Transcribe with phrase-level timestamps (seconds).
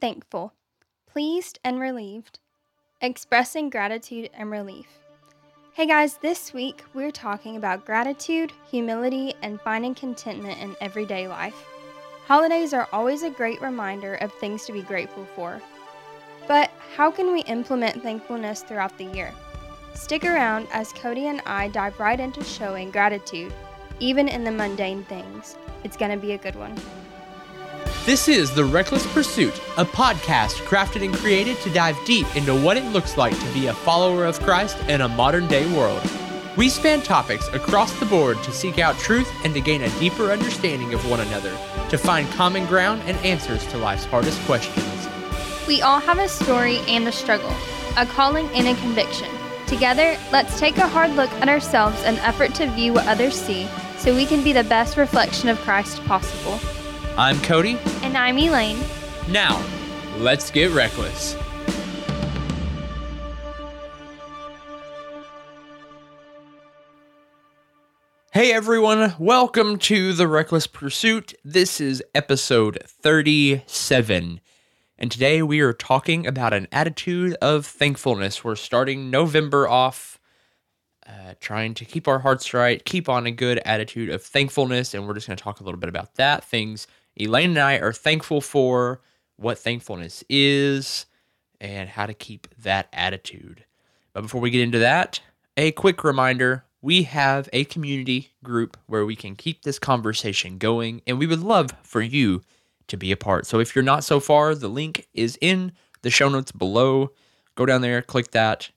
[0.00, 0.52] thankful,
[1.06, 2.38] pleased and relieved,
[3.00, 4.86] expressing gratitude and relief.
[5.74, 11.66] Hey guys, this week we're talking about gratitude, humility, and finding contentment in everyday life.
[12.26, 15.60] Holidays are always a great reminder of things to be grateful for.
[16.46, 19.32] But how can we implement thankfulness throughout the year?
[19.94, 23.52] Stick around as Cody and I dive right into showing gratitude,
[24.00, 25.56] even in the mundane things.
[25.84, 26.76] It's going to be a good one.
[28.08, 32.78] This is The Reckless Pursuit, a podcast crafted and created to dive deep into what
[32.78, 36.00] it looks like to be a follower of Christ in a modern day world.
[36.56, 40.32] We span topics across the board to seek out truth and to gain a deeper
[40.32, 41.54] understanding of one another,
[41.90, 45.06] to find common ground and answers to life's hardest questions.
[45.66, 47.54] We all have a story and a struggle,
[47.98, 49.28] a calling and a conviction.
[49.66, 53.68] Together, let's take a hard look at ourselves and effort to view what others see
[53.98, 56.58] so we can be the best reflection of Christ possible.
[57.18, 57.76] I'm Cody.
[58.08, 58.78] And I'm Elaine.
[59.28, 59.62] Now,
[60.16, 61.36] let's get reckless.
[68.32, 71.34] Hey everyone, welcome to The Reckless Pursuit.
[71.44, 74.40] This is episode 37.
[74.96, 78.42] And today we are talking about an attitude of thankfulness.
[78.42, 80.18] We're starting November off
[81.06, 84.94] uh, trying to keep our hearts right, keep on a good attitude of thankfulness.
[84.94, 86.86] And we're just going to talk a little bit about that, things
[87.20, 89.00] Elaine and I are thankful for,
[89.36, 91.06] what thankfulness is,
[91.60, 93.64] and how to keep that attitude.
[94.12, 95.20] But before we get into that,
[95.56, 101.02] a quick reminder we have a community group where we can keep this conversation going,
[101.06, 102.42] and we would love for you
[102.86, 103.46] to be a part.
[103.46, 105.72] So if you're not so far, the link is in
[106.02, 107.10] the show notes below.
[107.56, 108.70] Go down there, click that,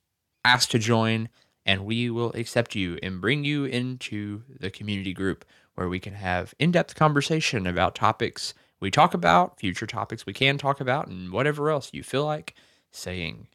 [0.43, 1.29] ask to join,
[1.65, 5.45] and we will accept you and bring you into the community group
[5.81, 10.33] where we can have in depth conversation about topics we talk about, future topics we
[10.33, 12.53] can talk about, and whatever else you feel like
[12.91, 13.47] saying.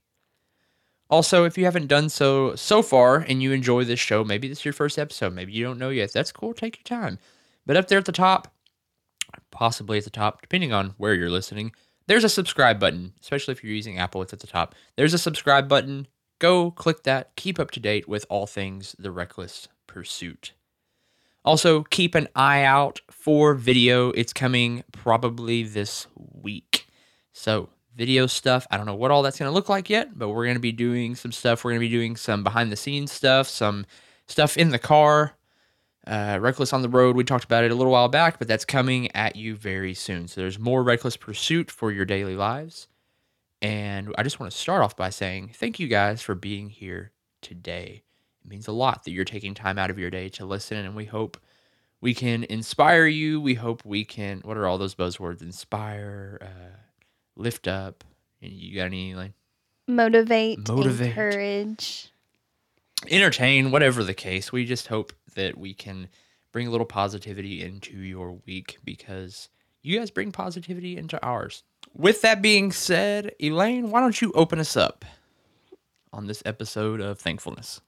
[1.09, 4.59] Also, if you haven't done so so far and you enjoy this show, maybe this
[4.59, 7.21] is your first episode, maybe you don't know yet, that's cool, take your time.
[7.65, 8.53] But up there at the top,
[9.53, 11.71] possibly at the top, depending on where you're listening,
[12.09, 14.75] there's a subscribe button, especially if you're using Apple, it's at the top.
[14.97, 16.09] There's a subscribe button.
[16.41, 20.55] Go click that, keep up to date with all things The Reckless Pursuit.
[21.47, 24.11] Also, keep an eye out for video.
[24.11, 26.89] It's coming probably this week.
[27.33, 30.31] So, video stuff, I don't know what all that's going to look like yet, but
[30.31, 31.65] we're going to be doing some stuff.
[31.65, 33.87] We're going to be doing some behind the scenes stuff, some
[34.27, 35.37] stuff in the car.
[36.05, 38.65] Uh, Reckless on the Road, we talked about it a little while back, but that's
[38.65, 40.27] coming at you very soon.
[40.27, 42.89] So, there's more Reckless Pursuit for your daily lives.
[43.63, 47.13] And I just want to start off by saying thank you guys for being here
[47.41, 48.03] today.
[48.47, 50.95] It means a lot that you're taking time out of your day to listen, and
[50.95, 51.37] we hope
[52.01, 53.41] we can inspire you.
[53.41, 54.41] We hope we can.
[54.45, 55.43] What are all those buzzwords?
[55.43, 56.77] Inspire, uh,
[57.35, 58.05] lift up.
[58.41, 59.33] And You got any like
[59.89, 62.13] motivate, motivate, encourage,
[63.09, 64.53] entertain, whatever the case.
[64.53, 66.07] We just hope that we can
[66.53, 69.49] bring a little positivity into your week because
[69.83, 71.65] you guys bring positivity into ours.
[71.95, 75.05] With that being said, Elaine, why don't you open us up
[76.13, 77.81] on this episode of Thankfulness?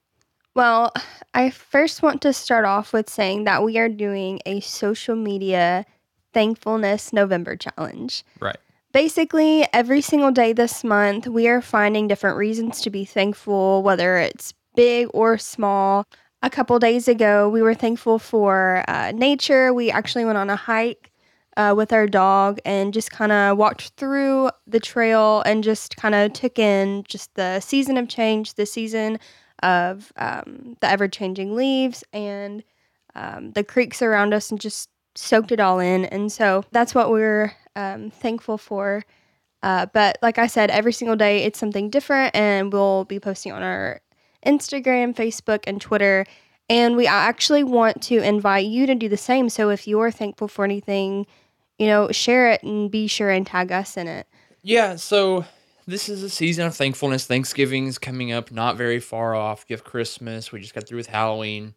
[0.58, 0.92] Well,
[1.34, 5.86] I first want to start off with saying that we are doing a social media
[6.34, 8.24] thankfulness November challenge.
[8.40, 8.56] Right.
[8.92, 14.16] Basically, every single day this month, we are finding different reasons to be thankful, whether
[14.16, 16.04] it's big or small.
[16.42, 19.72] A couple days ago, we were thankful for uh, nature.
[19.72, 21.12] We actually went on a hike
[21.56, 26.16] uh, with our dog and just kind of walked through the trail and just kind
[26.16, 29.20] of took in just the season of change, the season
[29.62, 32.62] of um, the ever changing leaves and
[33.14, 36.04] um, the creeks around us and just soaked it all in.
[36.06, 39.04] And so that's what we're um, thankful for.
[39.62, 43.52] Uh, but like I said, every single day it's something different, and we'll be posting
[43.52, 44.00] on our
[44.46, 46.24] Instagram, Facebook, and Twitter.
[46.70, 49.48] And we actually want to invite you to do the same.
[49.48, 51.26] So if you're thankful for anything,
[51.78, 54.28] you know, share it and be sure and tag us in it.
[54.62, 54.96] Yeah.
[54.96, 55.44] So
[55.88, 57.24] this is a season of thankfulness.
[57.24, 59.64] Thanksgiving's coming up not very far off.
[59.68, 60.52] You have Christmas.
[60.52, 61.74] We just got through with Halloween.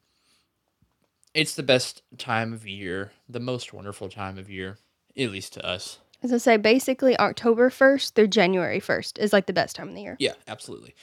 [1.33, 4.77] It's the best time of year, the most wonderful time of year,
[5.17, 5.99] at least to us.
[6.21, 9.95] As I say, basically October 1st through January 1st is like the best time of
[9.95, 10.17] the year.
[10.19, 10.93] Yeah, absolutely.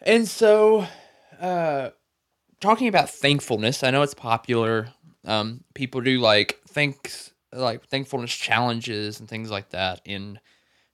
[0.00, 0.86] And so,
[1.38, 1.90] uh,
[2.60, 4.88] talking about thankfulness, I know it's popular.
[5.26, 10.40] Um, people do like thanks, like thankfulness challenges and things like that in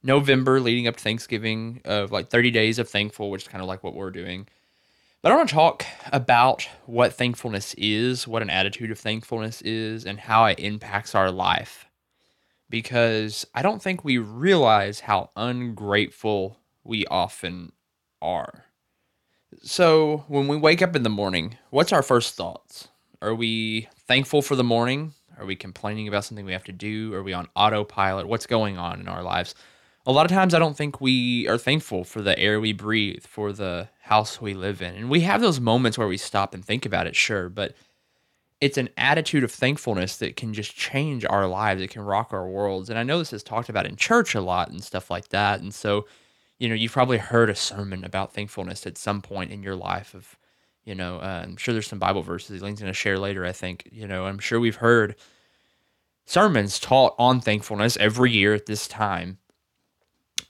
[0.04, 3.68] November leading up to Thanksgiving of like 30 days of thankful, which is kind of
[3.68, 4.48] like what we're doing.
[5.22, 10.06] But I want to talk about what thankfulness is, what an attitude of thankfulness is,
[10.06, 11.86] and how it impacts our life.
[12.70, 17.72] because I don't think we realize how ungrateful we often
[18.22, 18.64] are.
[19.62, 22.88] So, when we wake up in the morning, what's our first thoughts?
[23.22, 25.14] Are we thankful for the morning?
[25.38, 27.14] Are we complaining about something we have to do?
[27.14, 28.28] Are we on autopilot?
[28.28, 29.54] What's going on in our lives?
[30.06, 33.24] A lot of times, I don't think we are thankful for the air we breathe,
[33.24, 34.94] for the house we live in.
[34.94, 37.74] And we have those moments where we stop and think about it, sure, but
[38.60, 41.80] it's an attitude of thankfulness that can just change our lives.
[41.80, 42.90] It can rock our worlds.
[42.90, 45.60] And I know this is talked about in church a lot and stuff like that.
[45.60, 46.06] And so,
[46.58, 50.14] you know, you've probably heard a sermon about thankfulness at some point in your life
[50.14, 50.36] of,
[50.84, 53.52] you know, uh, I'm sure there's some Bible verses Elaine's going to share later, I
[53.52, 53.88] think.
[53.90, 55.16] You know, I'm sure we've heard
[56.26, 59.38] sermons taught on thankfulness every year at this time.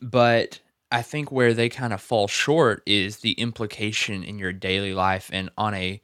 [0.00, 0.60] But
[0.90, 5.30] I think where they kind of fall short is the implication in your daily life
[5.32, 6.00] and on a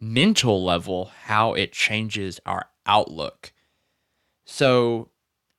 [0.00, 3.52] mental level, how it changes our outlook.
[4.44, 5.10] So,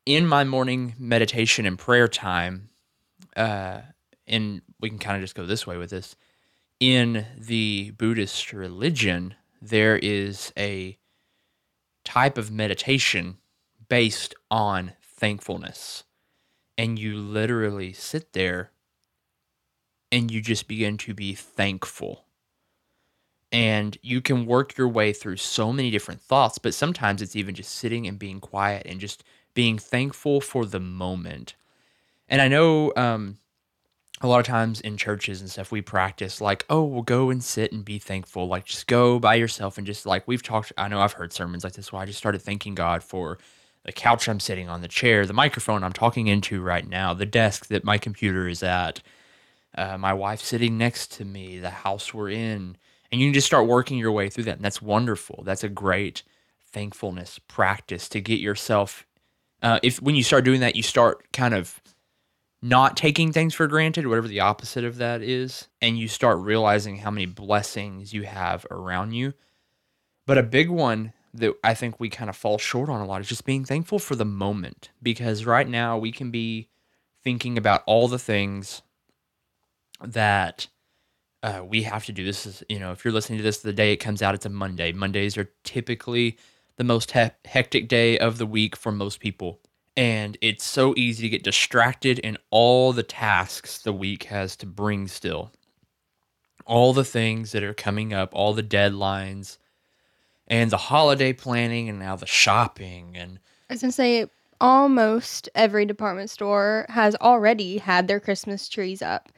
[0.06, 2.70] in my morning meditation and prayer time,
[3.36, 3.82] uh,
[4.28, 6.16] and we can kind of just go this way with this.
[6.80, 10.98] In the Buddhist religion, there is a
[12.04, 13.38] type of meditation
[13.88, 16.04] based on thankfulness.
[16.78, 18.72] And you literally sit there
[20.12, 22.26] and you just begin to be thankful.
[23.52, 27.56] And you can work your way through so many different thoughts, but sometimes it's even
[27.56, 29.24] just sitting and being quiet and just
[29.54, 31.56] being thankful for the moment
[32.28, 33.38] and I know um,
[34.22, 37.44] a lot of times in churches and stuff, we practice like, oh, we'll go and
[37.44, 38.48] sit and be thankful.
[38.48, 40.74] Like, just go by yourself and just like we've talked.
[40.78, 43.38] I know I've heard sermons like this where I just started thanking God for
[43.86, 47.26] the couch I'm sitting on, the chair, the microphone I'm talking into right now, the
[47.26, 49.02] desk that my computer is at,
[49.78, 52.78] uh, my wife sitting next to me, the house we're in.
[53.12, 54.56] And you can just start working your way through that.
[54.56, 55.44] And that's wonderful.
[55.46, 56.24] That's a great
[56.72, 59.06] thankfulness practice to get yourself.
[59.62, 61.80] Uh, if when you start doing that, you start kind of
[62.64, 66.98] not taking things for granted, whatever the opposite of that is, and you start realizing
[66.98, 69.34] how many blessings you have around you.
[70.26, 73.22] But a big one that I think we kind of fall short on a lot
[73.22, 76.70] is just being thankful for the moment because right now we can be
[77.24, 78.82] thinking about all the things
[80.02, 80.68] that
[81.44, 82.24] uh, we have to do.
[82.24, 84.46] This is, you know, if you're listening to this the day it comes out, it's
[84.46, 84.92] a Monday.
[84.92, 86.38] Mondays are typically
[86.78, 89.60] the most he- hectic day of the week for most people
[89.98, 94.66] and it's so easy to get distracted in all the tasks the week has to
[94.66, 95.52] bring still
[96.66, 99.58] all the things that are coming up all the deadlines
[100.48, 103.40] and the holiday planning and now the shopping and
[103.70, 104.28] I was gonna say
[104.62, 109.32] almost every department store has already had their Christmas trees up.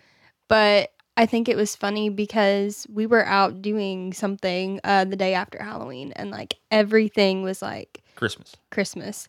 [0.47, 5.33] But I think it was funny because we were out doing something uh, the day
[5.33, 9.27] after Halloween and like everything was like christmas Christmas.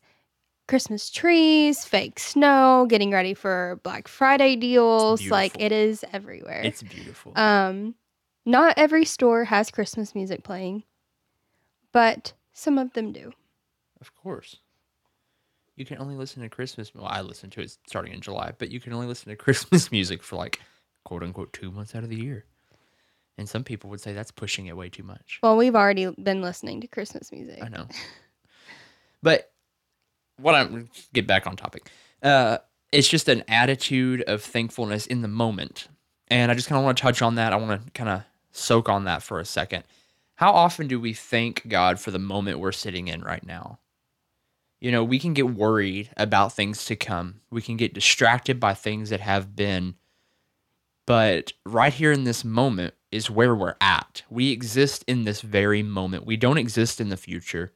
[0.67, 5.27] Christmas trees, fake snow, getting ready for Black Friday deals.
[5.31, 6.61] Like it is everywhere.
[6.63, 7.95] it's beautiful um
[8.45, 10.85] not every store has Christmas music playing,
[11.93, 13.33] but some of them do.
[14.01, 14.57] of course
[15.77, 18.71] you can only listen to christmas well i listen to it starting in july but
[18.71, 20.61] you can only listen to christmas music for like
[21.05, 22.45] quote unquote two months out of the year
[23.39, 26.43] and some people would say that's pushing it way too much Well, we've already been
[26.43, 27.63] listening to Christmas music.
[27.63, 27.87] I know.
[29.23, 29.53] but
[30.41, 31.89] what I'm get back on topic.
[32.21, 32.59] Uh,
[32.91, 35.87] it's just an attitude of thankfulness in the moment,
[36.29, 37.53] and I just kind of want to touch on that.
[37.53, 39.85] I want to kind of soak on that for a second.
[40.39, 43.81] How often do we thank God for the moment we're sitting in right now?
[44.79, 47.41] You know, we can get worried about things to come.
[47.51, 49.97] We can get distracted by things that have been.
[51.09, 54.23] But right here in this moment is where we're at.
[54.31, 56.25] We exist in this very moment.
[56.25, 57.73] We don't exist in the future.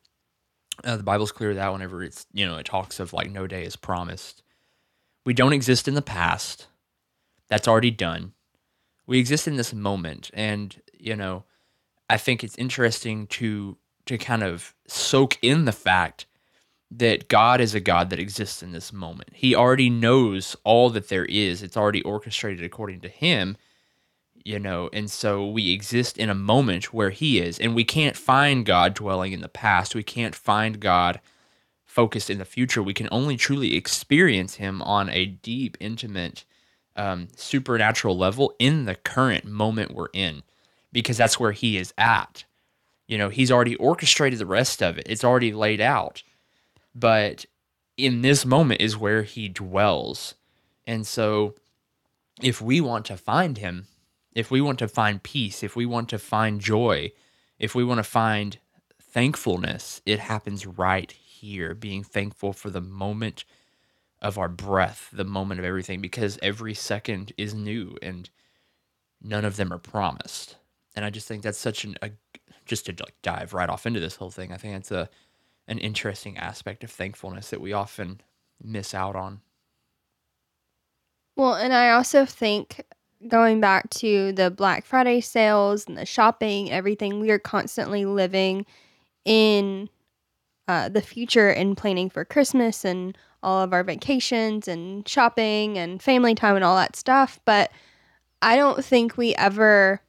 [0.85, 3.65] Uh, the Bible's clear that whenever it's, you know, it talks of like no day
[3.65, 4.45] is promised.
[5.27, 6.69] We don't exist in the past.
[7.49, 8.35] That's already done.
[9.05, 10.31] We exist in this moment.
[10.33, 11.43] And, you know,
[12.13, 16.27] I think it's interesting to to kind of soak in the fact
[16.91, 19.31] that God is a God that exists in this moment.
[19.33, 21.63] He already knows all that there is.
[21.63, 23.57] It's already orchestrated according to him,
[24.45, 28.17] you know, and so we exist in a moment where he is and we can't
[28.17, 29.95] find God dwelling in the past.
[29.95, 31.19] We can't find God
[31.83, 32.83] focused in the future.
[32.83, 36.45] We can only truly experience him on a deep, intimate,
[36.95, 40.43] um, supernatural level in the current moment we're in
[40.93, 42.45] because that's where he is at.
[43.09, 45.07] You know, he's already orchestrated the rest of it.
[45.09, 46.23] It's already laid out
[46.95, 47.47] but
[47.97, 50.35] in this moment is where he dwells.
[50.87, 51.55] And so
[52.43, 53.87] if we want to find him,
[54.35, 57.13] if we want to find peace, if we want to find joy,
[57.59, 58.59] if we want to find
[59.01, 63.45] thankfulness, it happens right here, being thankful for the moment
[64.21, 68.31] of our breath, the moment of everything, because every second is new and
[69.21, 70.57] none of them are promised.
[70.95, 72.11] And I just think that's such an, a,
[72.67, 75.09] just to like dive right off into this whole thing, I think it's a,
[75.69, 78.21] an interesting aspect of thankfulness that we often
[78.63, 79.41] miss out on.
[81.37, 82.85] Well, and I also think
[83.29, 88.67] going back to the Black Friday sales and the shopping, everything, we are constantly living
[89.25, 89.89] in
[90.69, 96.03] uh, the future and planning for Christmas and all of our vacations and shopping and
[96.03, 97.41] family time and all that stuff.
[97.45, 97.71] But
[98.43, 100.01] I don't think we ever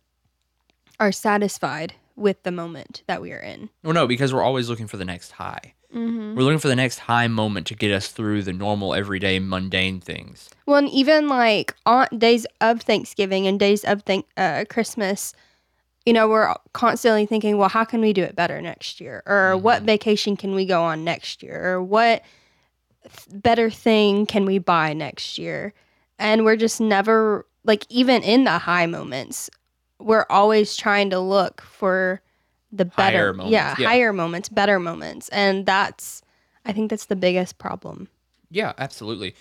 [1.00, 3.69] are satisfied with the moment that we are in.
[3.83, 5.73] Well, no, because we're always looking for the next high.
[5.93, 6.35] Mm-hmm.
[6.35, 10.00] We're looking for the next high moment to get us through the normal, everyday, mundane
[10.00, 10.50] things.
[10.65, 15.33] Well, and even like on days of Thanksgiving and days of thank uh, Christmas,
[16.05, 19.23] you know, we're constantly thinking, well, how can we do it better next year?
[19.25, 19.85] Or what Mhm.
[19.85, 21.73] vacation can we go on next year?
[21.75, 22.23] Or what
[23.03, 25.73] th- better thing can we buy next year?
[26.19, 29.50] And we're just never like even in the high moments,
[30.03, 32.22] we're always trying to look for
[32.72, 33.88] the better, Higher moments, yeah, yeah.
[33.88, 36.22] higher moments, better moments, and that's
[36.65, 38.07] I think that's the biggest problem.
[38.50, 39.36] Yeah, absolutely.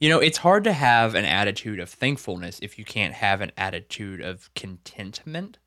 [0.00, 3.52] You know, it's hard to have an attitude of thankfulness if you can't have an
[3.56, 5.58] attitude of contentment.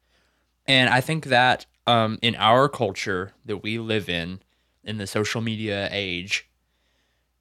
[0.68, 4.42] And I think that um, in our culture that we live in,
[4.84, 6.50] in the social media age,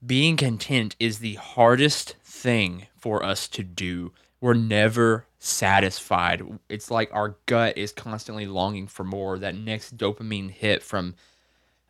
[0.05, 4.13] being content is the hardest thing for us to do.
[4.39, 6.41] We're never satisfied.
[6.69, 11.15] It's like our gut is constantly longing for more, that next dopamine hit from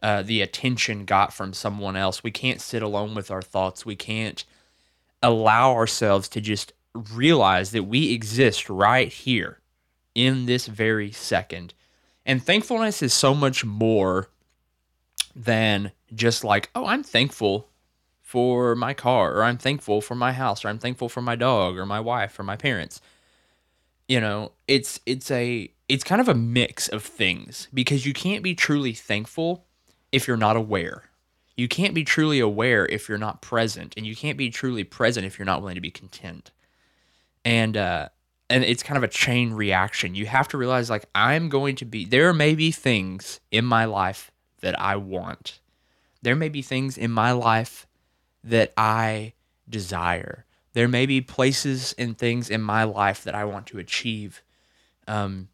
[0.03, 2.23] uh, the attention got from someone else.
[2.23, 3.85] We can't sit alone with our thoughts.
[3.85, 4.43] We can't
[5.23, 9.59] allow ourselves to just realize that we exist right here
[10.13, 11.73] in this very second.
[12.25, 14.29] And thankfulness is so much more
[15.35, 17.69] than just like, oh, I'm thankful
[18.21, 21.77] for my car, or I'm thankful for my house, or I'm thankful for my dog,
[21.77, 22.99] or my wife, or my parents.
[24.07, 28.43] You know, it's it's a it's kind of a mix of things because you can't
[28.43, 29.65] be truly thankful
[30.11, 31.03] if you're not aware.
[31.55, 35.25] You can't be truly aware if you're not present, and you can't be truly present
[35.25, 36.51] if you're not willing to be content.
[37.43, 38.09] And uh,
[38.49, 40.15] and it's kind of a chain reaction.
[40.15, 42.05] You have to realize, like, I'm going to be.
[42.05, 45.59] There may be things in my life that I want.
[46.21, 47.87] There may be things in my life
[48.43, 49.33] that I
[49.69, 50.45] desire.
[50.77, 54.43] There may be places and things in my life that I want to achieve.
[55.07, 55.47] Um,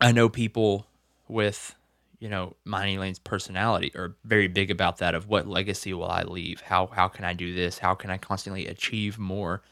[0.00, 0.88] I know people
[1.28, 1.76] with
[2.18, 6.22] you know, my Elaine's personality are very big about that of what legacy will I
[6.22, 6.62] leave?
[6.62, 7.78] How how can I do this?
[7.78, 9.62] How can I constantly achieve more?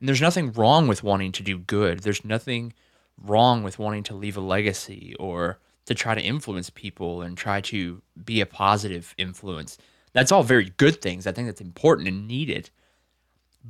[0.00, 2.00] And there's nothing wrong with wanting to do good.
[2.00, 2.72] There's nothing
[3.22, 7.60] wrong with wanting to leave a legacy or to try to influence people and try
[7.60, 9.76] to be a positive influence.
[10.14, 11.26] That's all very good things.
[11.26, 12.70] I think that's important and needed.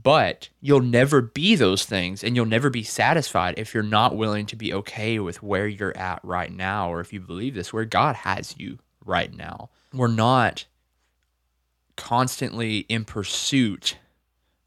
[0.02, 4.44] But you'll never be those things and you'll never be satisfied if you're not willing
[4.46, 7.84] to be okay with where you're at right now, or if you believe this, where
[7.84, 9.70] God has you right now.
[9.94, 10.66] We're not
[11.96, 13.96] constantly in pursuit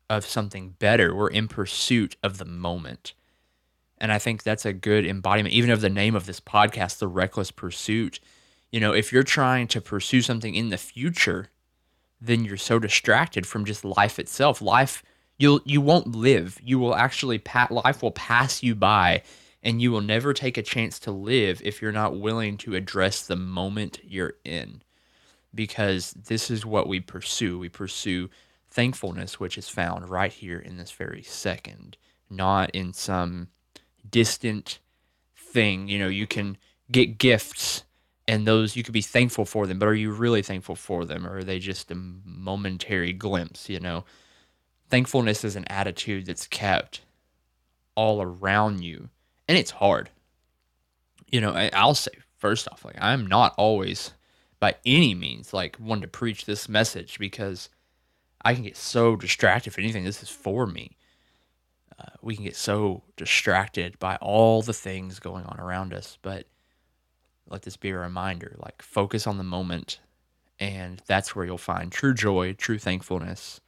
[0.09, 3.13] of something better, we're in pursuit of the moment.
[3.99, 7.07] And I think that's a good embodiment, even of the name of this podcast, The
[7.07, 8.19] Reckless Pursuit.
[8.71, 11.49] You know, if you're trying to pursue something in the future,
[12.19, 14.61] then you're so distracted from just life itself.
[14.61, 15.03] Life
[15.39, 16.59] you'll you won't live.
[16.63, 19.23] You will actually pat life will pass you by
[19.63, 23.25] and you will never take a chance to live if you're not willing to address
[23.25, 24.83] the moment you're in.
[25.55, 27.57] Because this is what we pursue.
[27.57, 28.29] We pursue
[28.69, 31.97] thankfulness which is found right here in this very second,
[32.29, 33.47] not in some
[34.07, 34.77] distant
[35.35, 35.87] thing.
[35.87, 36.57] You know, you can
[36.91, 37.83] get gifts
[38.27, 41.25] and those you could be thankful for them, but are you really thankful for them
[41.25, 44.05] or are they just a momentary glimpse, you know?
[44.89, 47.01] Thankfulness is an attitude that's kept
[47.95, 49.09] all around you
[49.47, 50.09] and it's hard.
[51.27, 54.13] You know, I'll say first off, like I'm not always
[54.59, 57.69] by any means like one to preach this message because
[58.41, 59.71] I can get so distracted.
[59.71, 60.97] If anything, this is for me.
[61.99, 66.45] Uh, we can get so distracted by all the things going on around us, but
[67.49, 69.99] let this be a reminder like focus on the moment
[70.59, 73.59] and that's where you'll find true joy true thankfulness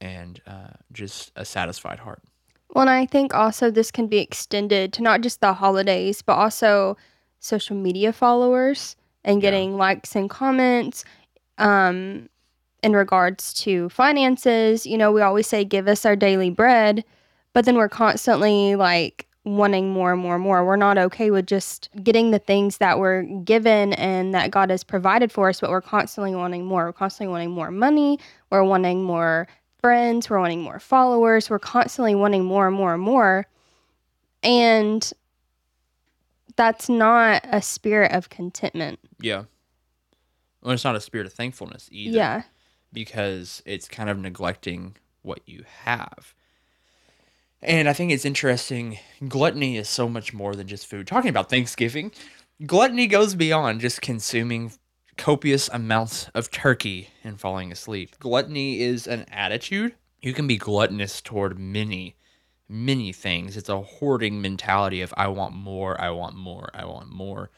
[0.00, 2.22] and uh, just a satisfied heart
[2.74, 6.34] Well, and I think also this can be extended to not just the holidays, but
[6.34, 6.96] also
[7.40, 9.50] social media followers and Yeah.
[9.50, 11.04] getting likes and comments.
[11.58, 12.28] Um,
[12.82, 17.02] in regards to finances, you know, we always say, give us our daily bread,
[17.54, 20.64] but then we're constantly like wanting more and more and more.
[20.64, 24.84] We're not okay with just getting the things that we're given and that God has
[24.84, 26.84] provided for us, but we're constantly wanting more.
[26.86, 28.18] We're constantly wanting more money.
[28.50, 29.46] We're wanting more
[29.86, 30.28] friends.
[30.28, 31.48] We're wanting more followers.
[31.48, 33.46] We're constantly wanting more and more and more.
[34.42, 35.12] And
[36.56, 38.98] that's not a spirit of contentment.
[39.20, 39.44] Yeah.
[40.60, 42.16] Well, it's not a spirit of thankfulness either.
[42.16, 42.42] Yeah.
[42.92, 46.34] Because it's kind of neglecting what you have.
[47.62, 48.98] And I think it's interesting.
[49.28, 51.06] Gluttony is so much more than just food.
[51.06, 52.10] Talking about Thanksgiving,
[52.66, 54.72] gluttony goes beyond just consuming
[55.16, 58.18] copious amounts of turkey and falling asleep.
[58.18, 59.94] Gluttony is an attitude.
[60.20, 62.16] You can be gluttonous toward many,
[62.68, 63.56] many things.
[63.56, 67.50] It's a hoarding mentality of I want more, I want more, I want more.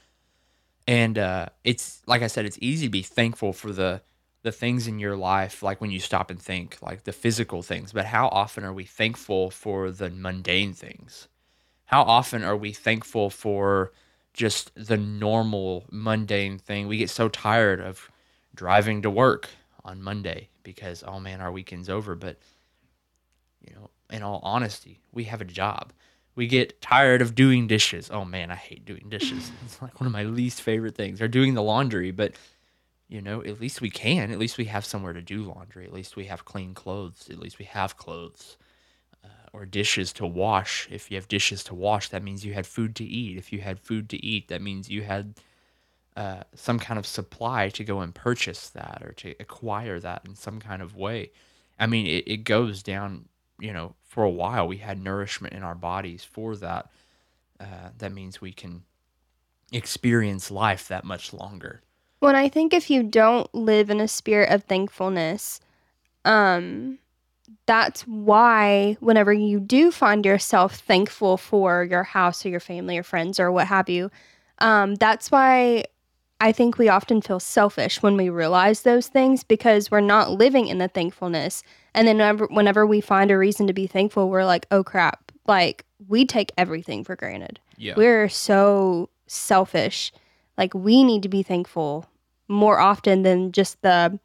[0.86, 4.02] And uh, it's like I said, it's easy to be thankful for the
[4.42, 7.92] the things in your life, like when you stop and think, like the physical things,
[7.92, 11.28] but how often are we thankful for the mundane things?
[11.86, 13.92] How often are we thankful for
[14.38, 16.86] just the normal mundane thing?
[16.86, 18.08] We get so tired of
[18.54, 19.50] driving to work
[19.84, 22.14] on Monday because, oh man, our weekend's over.
[22.14, 22.38] But,
[23.60, 25.92] you know, in all honesty, we have a job.
[26.36, 28.10] We get tired of doing dishes.
[28.12, 29.50] Oh man, I hate doing dishes.
[29.64, 32.12] It's like one of my least favorite things, or doing the laundry.
[32.12, 32.34] But
[33.08, 34.30] you know, at least we can.
[34.30, 35.84] At least we have somewhere to do laundry.
[35.84, 37.28] At least we have clean clothes.
[37.28, 38.56] At least we have clothes
[39.52, 40.88] or dishes to wash.
[40.90, 43.38] If you have dishes to wash, that means you had food to eat.
[43.38, 45.34] If you had food to eat, that means you had
[46.16, 50.34] uh, some kind of supply to go and purchase that or to acquire that in
[50.34, 51.30] some kind of way.
[51.78, 53.26] I mean, it, it goes down,
[53.60, 56.90] you know, for a while we had nourishment in our bodies for that.
[57.60, 58.82] Uh, that means we can
[59.72, 61.82] experience life that much longer.
[62.20, 65.60] Well, I think if you don't live in a spirit of thankfulness,
[66.24, 66.98] um,
[67.66, 73.02] that's why whenever you do find yourself thankful for your house or your family or
[73.02, 74.10] friends or what have you,
[74.58, 75.84] um, that's why
[76.40, 80.68] I think we often feel selfish when we realize those things because we're not living
[80.68, 81.62] in the thankfulness.
[81.94, 85.32] And then whenever, whenever we find a reason to be thankful, we're like, oh crap,
[85.46, 87.58] like we take everything for granted.
[87.76, 87.94] Yeah.
[87.96, 90.12] We're so selfish
[90.56, 92.06] like we need to be thankful
[92.48, 94.18] more often than just the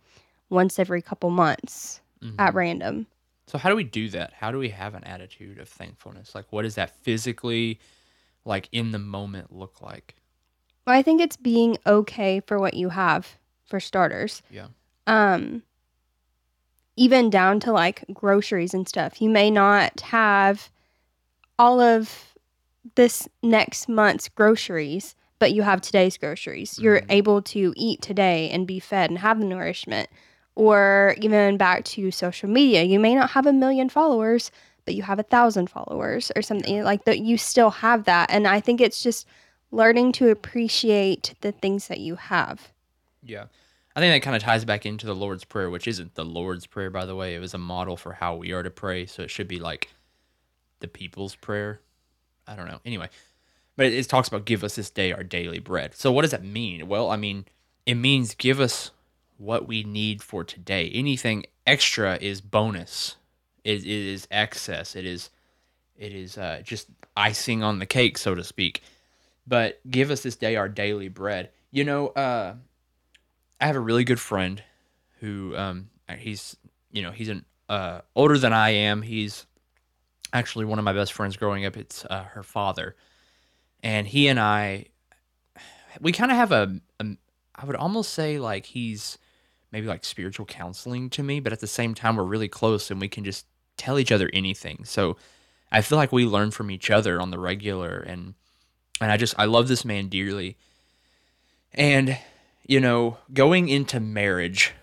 [0.49, 2.35] once every couple months Mhm.
[2.39, 3.05] at random.
[3.47, 4.33] So how do we do that?
[4.33, 6.33] How do we have an attitude of thankfulness?
[6.33, 7.79] Like what does that physically
[8.45, 10.15] like in the moment look like?
[10.85, 14.41] Well, I think it's being okay for what you have for starters.
[14.49, 14.67] Yeah.
[15.07, 15.63] Um
[16.95, 19.21] even down to like groceries and stuff.
[19.21, 20.69] You may not have
[21.57, 22.35] all of
[22.95, 26.77] this next month's groceries, but you have today's groceries.
[26.77, 27.05] You're Mhm.
[27.09, 30.09] able to eat today and be fed and have the nourishment.
[30.55, 34.51] Or even back to social media, you may not have a million followers,
[34.85, 37.19] but you have a thousand followers or something like that.
[37.19, 38.29] You still have that.
[38.29, 39.27] And I think it's just
[39.71, 42.71] learning to appreciate the things that you have.
[43.23, 43.45] Yeah.
[43.95, 46.65] I think that kind of ties back into the Lord's Prayer, which isn't the Lord's
[46.65, 47.35] Prayer, by the way.
[47.35, 49.05] It was a model for how we are to pray.
[49.05, 49.89] So it should be like
[50.79, 51.79] the people's prayer.
[52.47, 52.79] I don't know.
[52.85, 53.09] Anyway,
[53.75, 55.95] but it, it talks about give us this day our daily bread.
[55.95, 56.87] So what does that mean?
[56.87, 57.45] Well, I mean,
[57.85, 58.91] it means give us
[59.43, 60.89] what we need for today.
[60.93, 63.17] Anything extra is bonus.
[63.63, 64.95] It, it is excess.
[64.95, 65.29] It is
[65.97, 68.81] it is uh, just icing on the cake, so to speak.
[69.45, 71.49] But give us this day our daily bread.
[71.71, 72.55] You know, uh,
[73.61, 74.63] I have a really good friend
[75.19, 76.57] who um, he's
[76.91, 79.01] you know he's an uh, older than I am.
[79.01, 79.45] He's
[80.31, 81.77] actually one of my best friends growing up.
[81.77, 82.95] It's uh, her father,
[83.81, 84.87] and he and I
[86.01, 87.05] we kind of have a, a
[87.55, 89.17] I would almost say like he's
[89.73, 93.01] maybe like spiritual counseling to me, but at the same time we're really close and
[93.01, 94.85] we can just tell each other anything.
[94.85, 95.17] So
[95.71, 98.35] I feel like we learn from each other on the regular and
[99.01, 100.57] and I just I love this man dearly.
[101.73, 102.17] And
[102.65, 104.73] you know, going into marriage,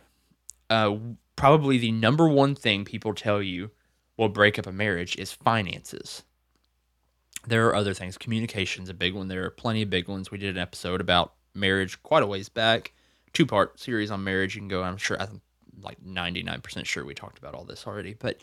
[0.69, 0.97] uh
[1.37, 3.71] probably the number one thing people tell you
[4.17, 6.25] will break up a marriage is finances.
[7.47, 8.19] There are other things.
[8.19, 9.29] Communication's a big one.
[9.29, 10.31] There are plenty of big ones.
[10.31, 12.93] We did an episode about marriage quite a ways back.
[13.33, 14.55] Two part series on marriage.
[14.55, 15.41] You can go, I'm sure I'm
[15.83, 18.15] like 99% sure we talked about all this already.
[18.19, 18.41] But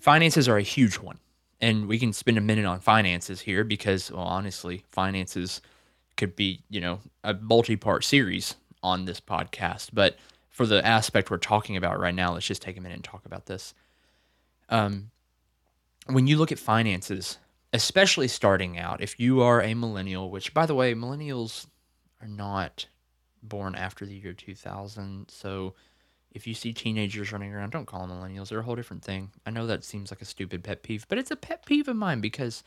[0.00, 1.18] finances are a huge one.
[1.60, 5.60] And we can spend a minute on finances here because, well, honestly, finances
[6.16, 9.90] could be, you know, a multi part series on this podcast.
[9.92, 10.16] But
[10.50, 13.26] for the aspect we're talking about right now, let's just take a minute and talk
[13.26, 13.74] about this.
[14.68, 15.10] Um,
[16.06, 17.38] when you look at finances,
[17.72, 21.66] especially starting out, if you are a millennial, which by the way, millennials
[22.22, 22.86] are not
[23.42, 25.28] born after the year 2000.
[25.30, 25.74] So
[26.32, 28.48] if you see teenagers running around, don't call them millennials.
[28.48, 29.30] They're a whole different thing.
[29.46, 31.96] I know that seems like a stupid pet peeve, but it's a pet peeve of
[31.96, 32.62] mine because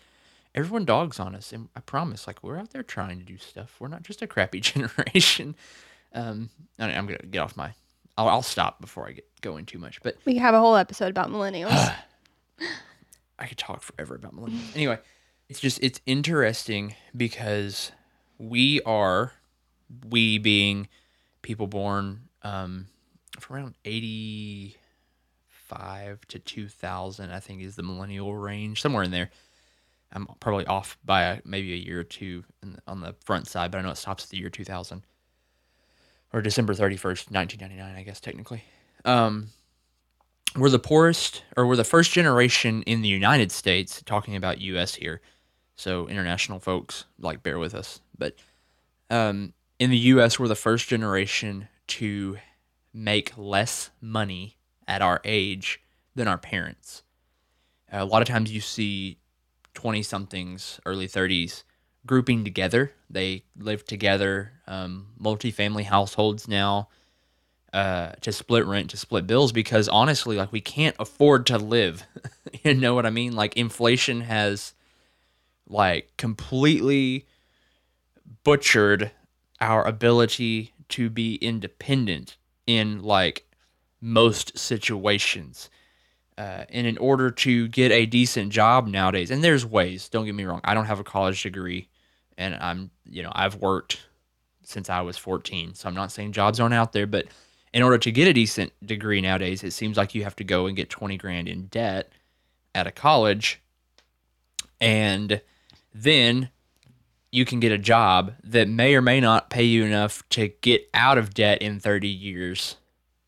[0.55, 3.75] everyone dogs on us, and I promise, like we're out there trying to do stuff.
[3.79, 5.55] We're not just a crappy generation.
[6.13, 7.73] Um, I- I'm gonna get off my.
[8.17, 11.09] I'll, I'll stop before I get going too much, but We have a whole episode
[11.09, 11.71] about millennials.
[13.39, 14.75] I could talk forever about millennials.
[14.75, 14.99] Anyway,
[15.49, 17.91] it's just it's interesting because
[18.37, 19.33] we are
[20.09, 20.87] we being
[21.41, 22.87] people born um,
[23.39, 24.77] from around eighty
[25.47, 29.29] five to two thousand, I think is the millennial range, somewhere in there.
[30.13, 33.71] I'm probably off by a, maybe a year or two the, on the front side,
[33.71, 35.03] but I know it stops at the year two thousand
[36.33, 38.63] or December thirty first, nineteen ninety nine, I guess technically.
[39.05, 39.49] Um,
[40.55, 44.95] we're the poorest or we're the first generation in the United States talking about US
[44.95, 45.21] here.
[45.75, 48.35] So international folks like bear with us, but
[49.09, 52.37] um, in the US we're the first generation to
[52.93, 55.81] make less money at our age
[56.13, 57.01] than our parents.
[57.91, 59.17] a lot of times you see
[59.73, 61.63] 20 somethings, early 30s
[62.05, 62.91] grouping together.
[63.09, 66.89] They live together, um, multifamily households now
[67.73, 72.05] uh, to split rent, to split bills, because honestly, like we can't afford to live.
[72.63, 73.33] you know what I mean?
[73.33, 74.75] Like inflation has
[75.67, 77.25] like completely
[78.43, 79.09] butchered
[79.61, 83.45] our ability to be independent in like
[84.01, 85.69] most situations.
[86.37, 90.35] Uh, and in order to get a decent job nowadays, and there's ways, don't get
[90.35, 91.87] me wrong, I don't have a college degree
[92.37, 94.01] and I'm, you know, I've worked
[94.63, 95.75] since I was 14.
[95.75, 97.27] So I'm not saying jobs aren't out there, but
[97.73, 100.65] in order to get a decent degree nowadays, it seems like you have to go
[100.65, 102.11] and get 20 grand in debt
[102.73, 103.61] at a college.
[104.79, 105.41] And
[105.93, 106.49] then
[107.31, 110.89] you can get a job that may or may not pay you enough to get
[110.93, 112.75] out of debt in 30 years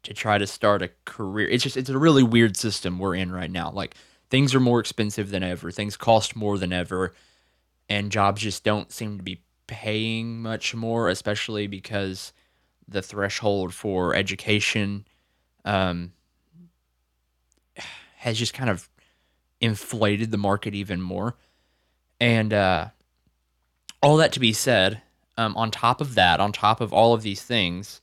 [0.04, 1.48] to try to start a career.
[1.48, 3.72] It's just it's a really weird system we're in right now.
[3.72, 3.96] Like
[4.30, 5.72] things are more expensive than ever.
[5.72, 7.14] Things cost more than ever
[7.90, 12.34] and jobs just don't seem to be paying much more, especially because
[12.88, 15.06] the threshold for education
[15.66, 16.14] um,
[18.18, 18.90] has just kind of
[19.62, 21.36] inflated the market even more.
[22.20, 22.90] And uh,
[24.04, 25.02] all that to be said,
[25.38, 28.02] um, on top of that, on top of all of these things,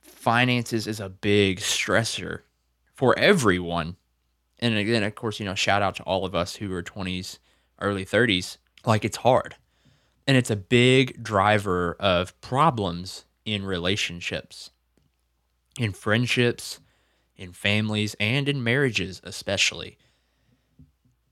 [0.00, 2.40] finances is a big stressor
[2.94, 3.96] for everyone.
[4.58, 7.38] And again, of course, you know, shout out to all of us who are 20s,
[7.80, 8.56] early 30s.
[8.86, 9.56] Like it's hard.
[10.26, 14.70] And it's a big driver of problems in relationships,
[15.78, 16.80] in friendships,
[17.36, 19.98] in families, and in marriages, especially.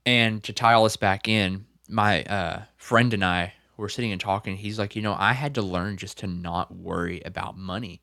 [0.05, 4.21] And to tie all this back in, my uh, friend and I were sitting and
[4.21, 4.57] talking.
[4.57, 8.01] He's like, you know, I had to learn just to not worry about money.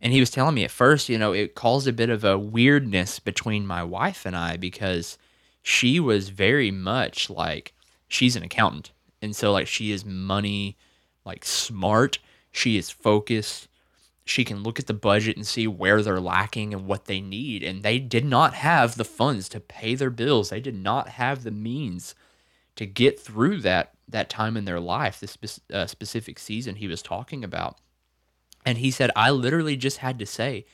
[0.00, 2.38] And he was telling me at first, you know, it caused a bit of a
[2.38, 5.16] weirdness between my wife and I because
[5.62, 7.72] she was very much like,
[8.06, 8.92] she's an accountant.
[9.22, 10.76] And so, like, she is money,
[11.24, 12.18] like, smart.
[12.52, 13.68] She is focused.
[14.24, 17.62] She can look at the budget and see where they're lacking and what they need.
[17.62, 20.50] And they did not have the funds to pay their bills.
[20.50, 22.14] They did not have the means
[22.76, 26.86] to get through that that time in their life, this spe- uh, specific season he
[26.86, 27.78] was talking about.
[28.64, 30.64] And he said, I literally just had to say,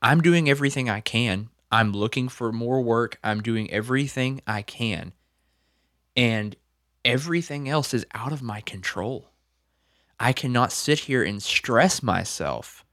[0.00, 1.50] I'm doing everything I can.
[1.72, 3.18] I'm looking for more work.
[3.22, 5.12] I'm doing everything I can.
[6.16, 6.56] And
[7.04, 9.30] everything else is out of my control.
[10.20, 12.84] I cannot sit here and stress myself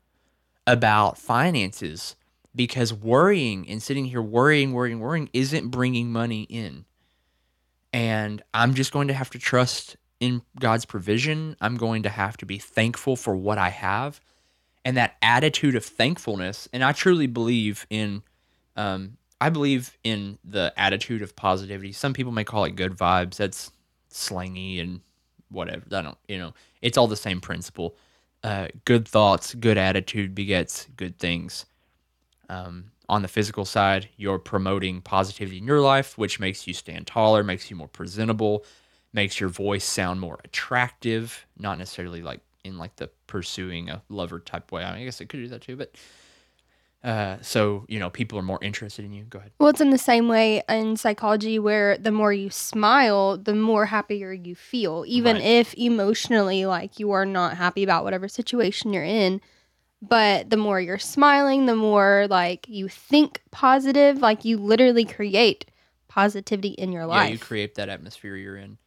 [0.67, 2.15] about finances
[2.55, 6.85] because worrying and sitting here worrying, worrying, worrying isn't bringing money in.
[7.95, 11.55] And I'm just going to have to trust in God's provision.
[11.61, 14.19] I'm going to have to be thankful for what I have.
[14.83, 18.21] And that attitude of thankfulness, and I truly believe in,
[18.75, 21.93] um, I believe in the attitude of positivity.
[21.93, 23.37] Some people may call it good vibes.
[23.37, 23.71] That's
[24.09, 24.99] slangy and
[25.49, 25.85] whatever.
[25.93, 27.95] I don't, you know, it's all the same principle.
[28.43, 31.65] Uh, good thoughts, good attitude begets good things.
[32.49, 37.07] Um, on the physical side, you're promoting positivity in your life, which makes you stand
[37.07, 38.65] taller, makes you more presentable,
[39.13, 44.39] makes your voice sound more attractive, not necessarily like in like the pursuing a lover
[44.39, 44.83] type way.
[44.83, 45.95] I, mean, I guess it could do that too, but
[47.03, 49.23] uh, so you know, people are more interested in you.
[49.25, 49.51] Go ahead.
[49.59, 53.85] Well, it's in the same way in psychology where the more you smile, the more
[53.85, 55.45] happier you feel, even Right.
[55.45, 59.39] if emotionally, like you are not happy about whatever situation you're in.
[60.01, 65.65] But the more you're smiling, the more like you think positive, like you literally create
[66.07, 67.27] positivity in your life.
[67.27, 68.77] Yeah, you create that atmosphere you're in.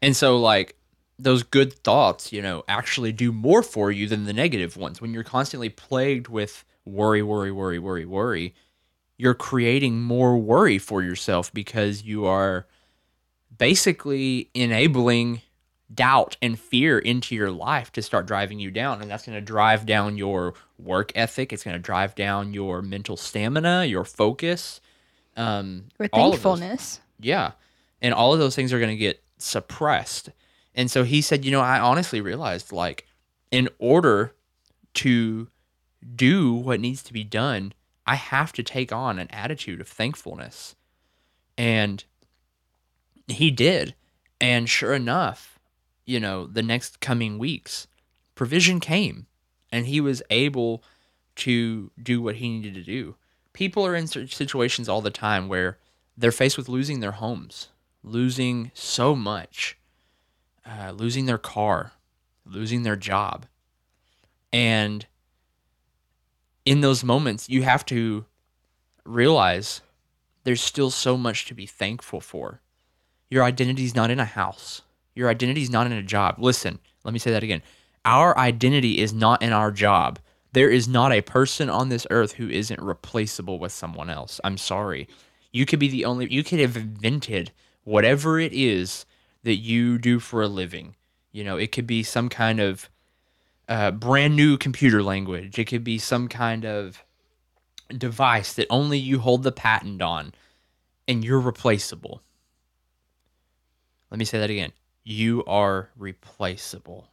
[0.00, 0.76] And so like
[1.18, 5.00] those good thoughts, you know, actually do more for you than the negative ones.
[5.00, 8.54] When you're constantly plagued with worry, worry, worry, worry, worry,
[9.16, 12.66] you're creating more worry for yourself because you are
[13.56, 15.42] basically enabling
[15.94, 19.02] doubt and fear into your life to start driving you down.
[19.02, 21.52] And that's going to drive down your work ethic.
[21.52, 24.80] It's going to drive down your mental stamina, your focus.
[25.36, 27.00] Um, those- thankfulness.
[27.20, 27.52] yeah.
[28.00, 30.30] And all of those things are going to get suppressed.
[30.74, 33.06] And so he said, you know, I honestly realized like
[33.50, 34.34] in order
[34.94, 35.48] to
[36.16, 37.72] do what needs to be done,
[38.06, 40.74] I have to take on an attitude of thankfulness.
[41.56, 42.02] And
[43.28, 43.94] he did.
[44.40, 45.51] And sure enough,
[46.12, 47.86] you know, the next coming weeks,
[48.34, 49.26] provision came
[49.72, 50.84] and he was able
[51.36, 53.16] to do what he needed to do.
[53.54, 55.78] People are in situations all the time where
[56.16, 57.68] they're faced with losing their homes,
[58.02, 59.78] losing so much,
[60.66, 61.92] uh, losing their car,
[62.44, 63.46] losing their job.
[64.52, 65.06] And
[66.66, 68.26] in those moments, you have to
[69.04, 69.80] realize
[70.44, 72.60] there's still so much to be thankful for.
[73.30, 74.82] Your identity is not in a house.
[75.14, 76.36] Your identity is not in a job.
[76.38, 77.62] Listen, let me say that again.
[78.04, 80.18] Our identity is not in our job.
[80.52, 84.40] There is not a person on this earth who isn't replaceable with someone else.
[84.44, 85.08] I'm sorry.
[85.52, 87.52] You could be the only, you could have invented
[87.84, 89.06] whatever it is
[89.44, 90.96] that you do for a living.
[91.30, 92.88] You know, it could be some kind of
[93.68, 97.02] uh, brand new computer language, it could be some kind of
[97.96, 100.34] device that only you hold the patent on,
[101.06, 102.22] and you're replaceable.
[104.10, 104.72] Let me say that again.
[105.04, 107.08] You are replaceable.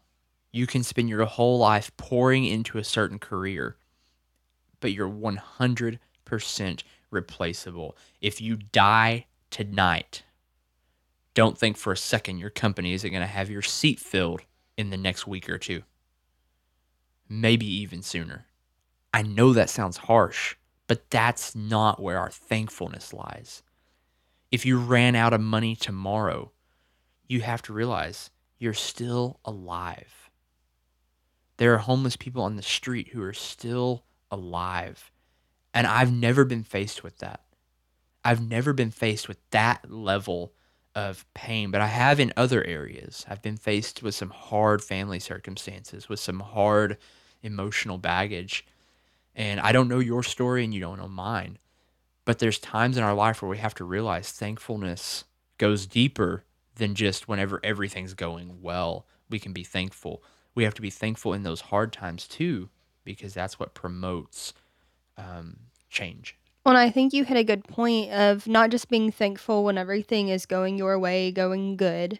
[0.52, 3.78] You can spend your whole life pouring into a certain career,
[4.80, 6.00] but you're 100%
[7.12, 7.98] replaceable.
[8.22, 10.24] If you die tonight,
[11.34, 14.42] don't think for a second your company isn't going to have your seat filled
[14.78, 15.84] in the next week or two.
[17.28, 18.46] Maybe even sooner.
[19.14, 20.56] I know that sounds harsh,
[20.88, 23.64] but that's not where our thankfulness lies.
[24.52, 26.52] If you ran out of money tomorrow,
[27.30, 30.30] you have to realize you're still alive.
[31.58, 35.12] There are homeless people on the street who are still alive.
[35.74, 37.42] And I've never been faced with that.
[38.26, 40.54] I've never been faced with that level
[40.96, 43.26] of pain, but I have in other areas.
[43.30, 46.98] I've been faced with some hard family circumstances, with some hard
[47.44, 48.66] emotional baggage.
[49.36, 51.60] And I don't know your story and you don't know mine.
[52.26, 55.26] But there's times in our life where we have to realize thankfulness
[55.58, 56.44] goes deeper
[56.80, 59.06] than just whenever everything's going well.
[59.30, 60.24] We can be thankful.
[60.56, 62.70] We have to be thankful in those hard times too,
[63.04, 64.54] because that's what promotes
[65.18, 65.58] um,
[65.90, 66.36] change.
[66.66, 69.78] Well, and I think you hit a good point of not just being thankful when
[69.78, 72.20] everything is going your way, going good,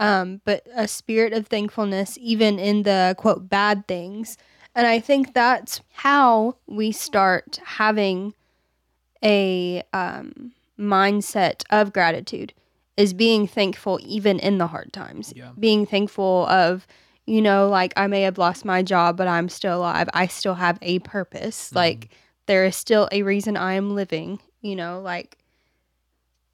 [0.00, 4.36] um, but a spirit of thankfulness even in the quote bad things.
[4.74, 8.34] And I think that's how we start having
[9.22, 12.54] a um, mindset of gratitude
[13.00, 15.32] is being thankful even in the hard times.
[15.34, 15.52] Yeah.
[15.58, 16.86] Being thankful of,
[17.24, 20.10] you know, like I may have lost my job, but I'm still alive.
[20.12, 21.68] I still have a purpose.
[21.68, 21.76] Mm-hmm.
[21.76, 22.10] Like
[22.44, 25.38] there is still a reason I am living, you know, like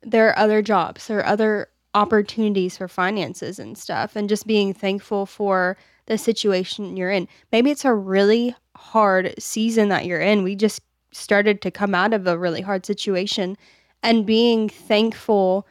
[0.03, 4.73] there are other jobs, there are other opportunities for finances and stuff, and just being
[4.73, 7.27] thankful for the situation you're in.
[7.51, 10.45] Maybe it's a really hard season that you're in.
[10.45, 10.81] We just
[11.11, 13.57] started to come out of a really hard situation,
[14.03, 15.67] and being thankful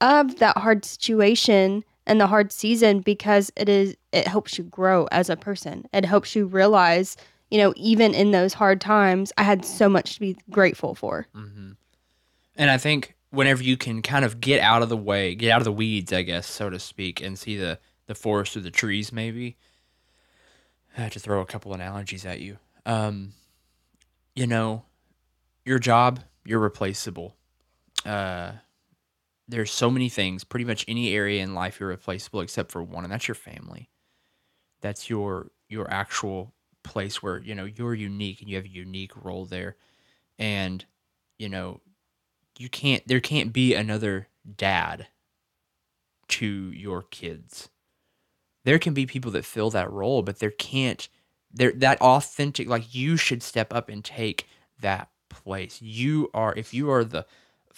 [0.00, 5.06] of that hard situation and the hard season because it is it helps you grow
[5.12, 5.86] as a person.
[5.92, 7.16] It helps you realize,
[7.50, 11.26] you know, even in those hard times, I had so much to be grateful for.
[11.34, 11.72] hmm
[12.56, 15.60] And I think whenever you can kind of get out of the way, get out
[15.60, 18.70] of the weeds, I guess, so to speak, and see the the forest through the
[18.70, 19.56] trees, maybe.
[20.96, 22.58] I have to throw a couple analogies at you.
[22.86, 23.34] Um,
[24.34, 24.84] you know,
[25.64, 27.36] your job, you're replaceable.
[28.04, 28.52] Uh,
[29.48, 33.04] there's so many things, pretty much any area in life you're replaceable except for one,
[33.04, 33.88] and that's your family.
[34.80, 39.12] That's your your actual place where, you know, you're unique and you have a unique
[39.22, 39.76] role there.
[40.38, 40.84] And,
[41.38, 41.80] you know,
[42.58, 45.08] you can't there can't be another dad
[46.28, 47.68] to your kids.
[48.64, 51.08] There can be people that fill that role, but there can't
[51.52, 54.46] there that authentic like you should step up and take
[54.80, 55.80] that place.
[55.80, 57.26] You are if you are the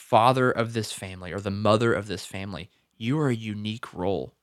[0.00, 4.34] father of this family or the mother of this family, you are a unique role.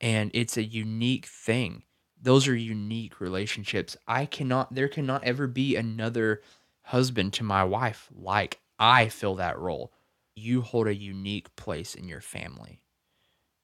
[0.00, 1.84] And it's a unique thing.
[2.20, 3.96] Those are unique relationships.
[4.06, 6.42] I cannot there cannot ever be another
[6.82, 9.92] husband to my wife like I fill that role.
[10.36, 12.82] You hold a unique place in your family.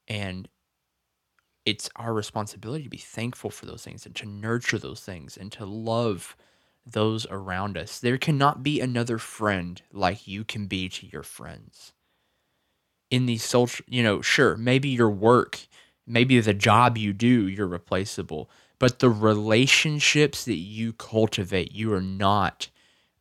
[0.09, 0.48] And
[1.66, 5.53] it's our responsibility to be thankful for those things and to nurture those things and
[5.53, 6.35] to love
[6.92, 7.98] those around us.
[8.01, 11.92] There cannot be another friend like you can be to your friends.
[13.11, 15.61] in these social, you know, sure, maybe your work,
[16.07, 22.03] maybe the job you do, you're replaceable, but the relationships that you cultivate, you are
[22.03, 22.68] not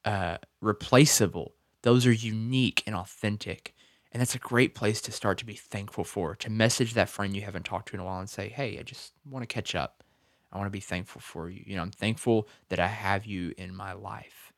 [0.06, 1.56] uh, replaceable.
[1.84, 3.74] Those are unique and authentic.
[4.12, 7.36] And that's a great place to start to be thankful for, to message that friend
[7.36, 9.76] you haven't talked to in a while and say, hey, I just want to catch
[9.76, 10.04] up.
[10.52, 11.64] I want to be thankful for you.
[11.66, 14.54] You know, I'm thankful that I have you in my life.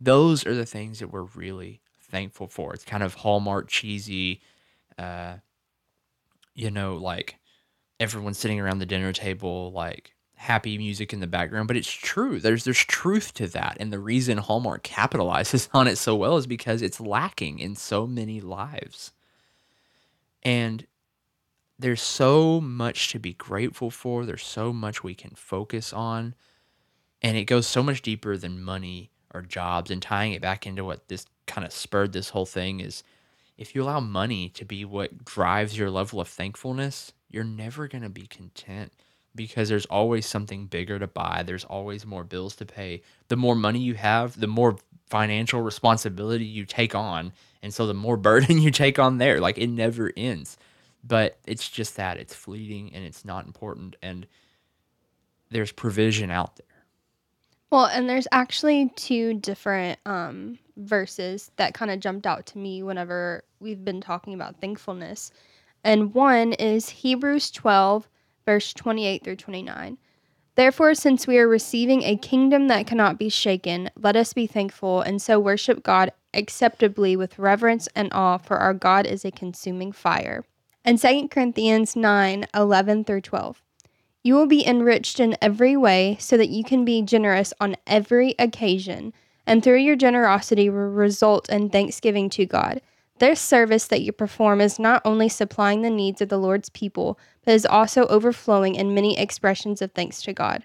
[0.00, 2.72] Those are the things that we're really thankful for.
[2.72, 4.40] It's kind of Hallmark cheesy,
[4.98, 5.36] uh,
[6.54, 7.36] you know, like
[8.00, 12.38] everyone sitting around the dinner table, like happy music in the background, but it's true.
[12.38, 13.76] There's there's truth to that.
[13.80, 18.06] And the reason Hallmark capitalizes on it so well is because it's lacking in so
[18.06, 19.12] many lives.
[20.42, 20.86] And
[21.78, 24.24] there's so much to be grateful for.
[24.24, 26.34] There's so much we can focus on.
[27.22, 29.90] And it goes so much deeper than money or jobs.
[29.90, 33.02] And tying it back into what this kind of spurred this whole thing is
[33.58, 38.02] if you allow money to be what drives your level of thankfulness, you're never going
[38.02, 38.92] to be content
[39.34, 41.42] because there's always something bigger to buy.
[41.44, 43.02] There's always more bills to pay.
[43.28, 44.76] The more money you have, the more
[45.08, 47.32] financial responsibility you take on.
[47.62, 50.56] And so the more burden you take on there, like it never ends.
[51.06, 53.96] But it's just that it's fleeting and it's not important.
[54.02, 54.26] And
[55.50, 56.66] there's provision out there.
[57.70, 62.82] Well, and there's actually two different um, verses that kind of jumped out to me
[62.82, 65.32] whenever we've been talking about thankfulness.
[65.82, 68.08] And one is Hebrews 12,
[68.44, 69.98] verse 28 through 29.
[70.54, 75.02] Therefore, since we are receiving a kingdom that cannot be shaken, let us be thankful
[75.02, 79.92] and so worship God acceptably with reverence and awe, for our God is a consuming
[79.92, 80.44] fire.
[80.86, 83.60] And 2 Corinthians 9 11 through 12.
[84.22, 88.36] You will be enriched in every way so that you can be generous on every
[88.38, 89.12] occasion,
[89.48, 92.80] and through your generosity will result in thanksgiving to God.
[93.18, 97.18] This service that you perform is not only supplying the needs of the Lord's people,
[97.44, 100.64] but is also overflowing in many expressions of thanks to God.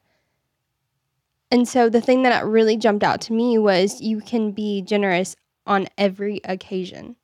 [1.50, 5.36] And so the thing that really jumped out to me was you can be generous
[5.66, 7.16] on every occasion.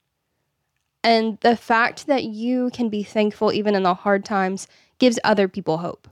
[1.08, 4.68] And the fact that you can be thankful even in the hard times
[5.00, 6.06] gives other people hope.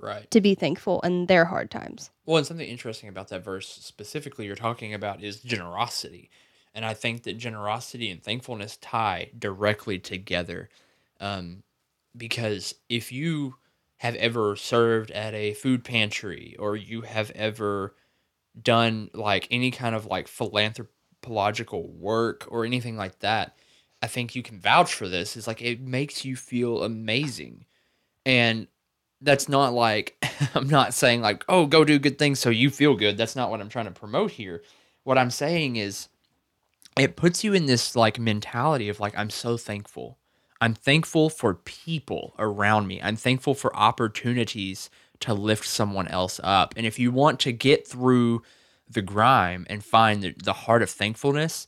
[0.00, 0.30] Right.
[0.30, 2.10] To be thankful in their hard times.
[2.26, 6.30] Well, and something interesting about that verse specifically you're talking about is generosity.
[6.74, 10.68] And I think that generosity and thankfulness tie directly together.
[11.18, 11.64] Um,
[12.16, 13.56] because if you
[13.96, 17.96] have ever served at a food pantry or you have ever
[18.62, 23.56] done like any kind of like philanthropological work or anything like that,
[24.06, 25.36] I think you can vouch for this.
[25.36, 27.64] Is like it makes you feel amazing.
[28.24, 28.68] And
[29.20, 30.16] that's not like
[30.54, 33.16] I'm not saying like, oh, go do good things so you feel good.
[33.16, 34.62] That's not what I'm trying to promote here.
[35.02, 36.08] What I'm saying is
[36.96, 40.18] it puts you in this like mentality of like I'm so thankful.
[40.60, 43.00] I'm thankful for people around me.
[43.02, 44.88] I'm thankful for opportunities
[45.18, 46.74] to lift someone else up.
[46.76, 48.42] And if you want to get through
[48.88, 51.66] the grime and find the, the heart of thankfulness,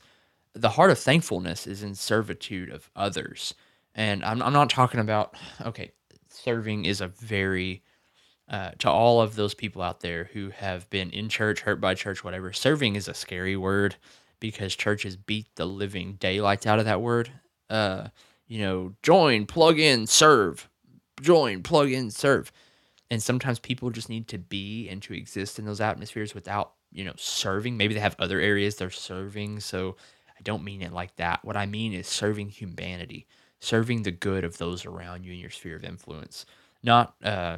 [0.53, 3.53] the heart of thankfulness is in servitude of others.
[3.95, 5.35] And I'm, I'm not talking about,
[5.65, 5.91] okay,
[6.29, 7.83] serving is a very,
[8.47, 11.93] uh, to all of those people out there who have been in church, hurt by
[11.95, 13.95] church, whatever, serving is a scary word
[14.39, 17.31] because churches beat the living daylights out of that word.
[17.69, 18.07] Uh,
[18.47, 20.69] you know, join, plug in, serve,
[21.21, 22.51] join, plug in, serve.
[23.11, 27.03] And sometimes people just need to be and to exist in those atmospheres without, you
[27.03, 27.75] know, serving.
[27.77, 29.59] Maybe they have other areas they're serving.
[29.59, 29.97] So
[30.39, 31.43] I don't mean it like that.
[31.43, 33.27] What I mean is serving humanity,
[33.59, 36.45] serving the good of those around you in your sphere of influence,
[36.81, 37.57] not uh,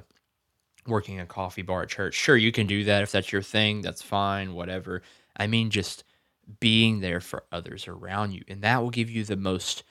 [0.87, 2.15] working a coffee bar at church.
[2.15, 3.81] Sure, you can do that if that's your thing.
[3.81, 5.03] That's fine, whatever.
[5.37, 6.03] I mean, just
[6.59, 8.43] being there for others around you.
[8.47, 9.83] And that will give you the most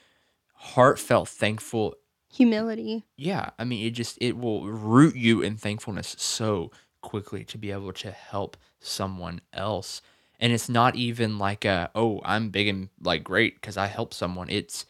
[0.54, 1.94] heartfelt, thankful
[2.28, 3.04] humility.
[3.16, 3.50] Yeah.
[3.58, 6.70] I mean, it just, it will root you in thankfulness so
[7.02, 10.02] quickly to be able to help someone else.
[10.40, 14.14] And it's not even like a, oh, I'm big and like great because I help
[14.14, 14.48] someone.
[14.50, 14.86] It's,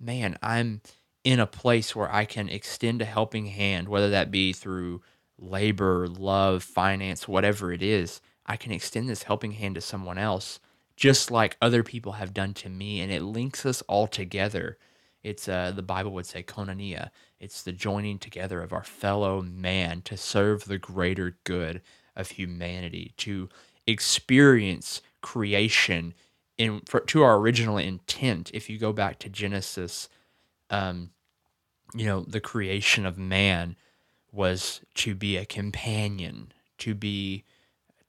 [0.00, 0.80] man, I'm
[1.24, 5.02] in a place where I can extend a helping hand, whether that be through
[5.38, 8.20] labor, love, finance, whatever it is.
[8.46, 10.60] I can extend this helping hand to someone else
[10.96, 14.78] just like other people have done to me, and it links us all together.
[15.22, 17.10] It's uh, the Bible would say koinonia.
[17.38, 21.82] It's the joining together of our fellow man to serve the greater good
[22.16, 23.48] of humanity, to
[23.86, 26.14] experience creation
[26.58, 28.50] in for, to our original intent.
[28.54, 30.08] If you go back to Genesis,
[30.70, 31.10] um,
[31.94, 33.76] you know the creation of man
[34.32, 37.44] was to be a companion, to be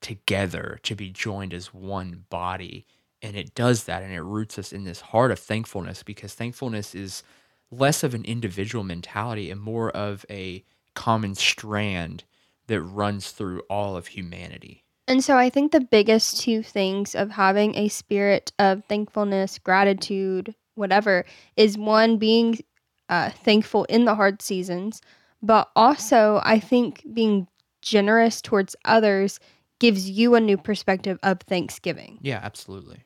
[0.01, 2.85] together to be joined as one body.
[3.21, 6.93] and it does that and it roots us in this heart of thankfulness because thankfulness
[6.95, 7.23] is
[7.71, 10.63] less of an individual mentality and more of a
[10.93, 12.23] common strand
[12.67, 14.83] that runs through all of humanity.
[15.07, 20.53] And so I think the biggest two things of having a spirit of thankfulness, gratitude,
[20.75, 22.59] whatever, is one being
[23.07, 25.01] uh, thankful in the hard seasons,
[25.41, 27.47] but also I think being
[27.81, 29.39] generous towards others
[29.79, 32.19] gives you a new perspective of Thanksgiving.
[32.21, 33.05] Yeah, absolutely.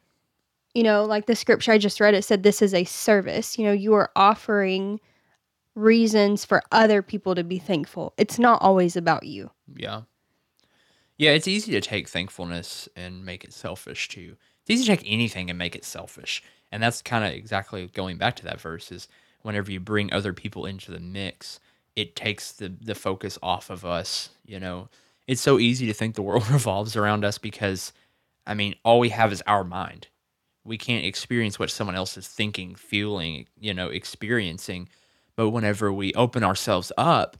[0.73, 3.59] You know, like the scripture I just read, it said this is a service.
[3.59, 4.99] You know, you are offering
[5.75, 8.13] reasons for other people to be thankful.
[8.17, 9.51] It's not always about you.
[9.75, 10.01] Yeah.
[11.21, 14.37] Yeah, it's easy to take thankfulness and make it selfish too.
[14.63, 16.41] It's easy to take anything and make it selfish.
[16.71, 19.07] And that's kind of exactly going back to that verse is
[19.43, 21.59] whenever you bring other people into the mix,
[21.95, 24.89] it takes the the focus off of us, you know.
[25.27, 27.93] It's so easy to think the world revolves around us because
[28.47, 30.07] I mean, all we have is our mind.
[30.63, 34.89] We can't experience what someone else is thinking, feeling, you know, experiencing.
[35.35, 37.37] But whenever we open ourselves up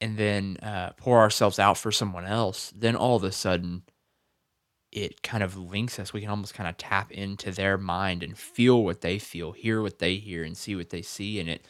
[0.00, 3.82] and then uh, pour ourselves out for someone else, then all of a sudden
[4.92, 6.12] it kind of links us.
[6.12, 9.82] We can almost kind of tap into their mind and feel what they feel, hear
[9.82, 11.38] what they hear, and see what they see.
[11.38, 11.66] And it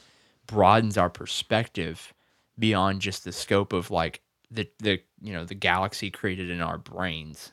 [0.47, 2.15] broadens our perspective
[2.59, 4.21] beyond just the scope of like
[4.51, 7.53] the, the you know, the galaxy created in our brains.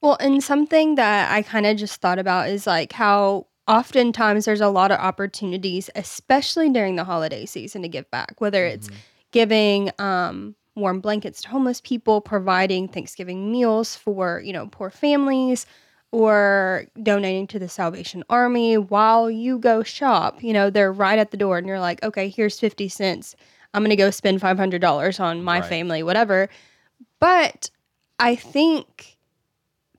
[0.00, 4.62] Well, and something that I kind of just thought about is like how oftentimes there's
[4.62, 8.94] a lot of opportunities, especially during the holiday season, to give back, whether it's Mhm.
[9.32, 15.66] Giving um, warm blankets to homeless people, providing Thanksgiving meals for, you know, poor families,
[16.12, 20.42] or donating to the Salvation Army while you go shop.
[20.42, 23.36] You know, they're right at the door and you're like, okay, here's 50 cents.
[23.72, 25.68] I'm going to go spend $500 on my Right.
[25.68, 26.48] family, whatever.
[27.20, 27.70] But
[28.18, 29.16] I think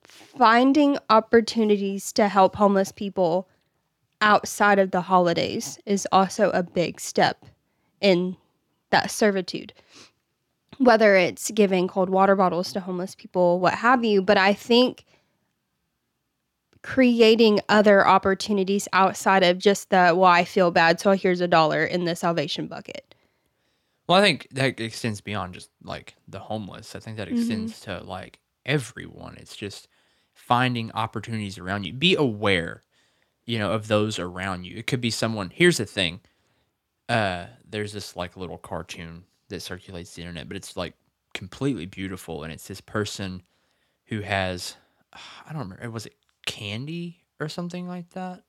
[0.04, 3.48] finding opportunities to help homeless people
[4.20, 7.46] outside of the holidays is also a big step
[8.02, 8.36] in
[8.92, 9.74] that servitude.
[10.78, 15.06] Whether it's giving cold water bottles to homeless people, what have you, but I think
[16.82, 21.84] creating other opportunities outside of just the, well, I feel bad, so here's a dollar
[21.84, 23.14] in the salvation bucket.
[24.08, 26.96] Well, I think that extends beyond just like the homeless.
[26.96, 29.38] I think that extends to like everyone.
[29.38, 29.88] It's just
[30.34, 31.94] finding opportunities around you.
[31.94, 32.84] Be aware,
[33.46, 34.76] you know, of those around you.
[34.76, 35.52] It could be someone.
[35.54, 36.22] Here's the thing.
[37.08, 40.94] Uh, there's this like little cartoon that circulates the internet, but it's like
[41.34, 43.42] completely beautiful, and it's this person
[44.06, 44.76] who has,
[45.14, 46.16] I don't remember, was it
[46.46, 48.44] candy or something like that?